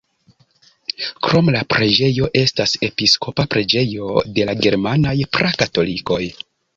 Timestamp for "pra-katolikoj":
5.39-6.23